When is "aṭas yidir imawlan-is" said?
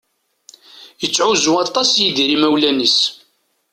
1.65-2.99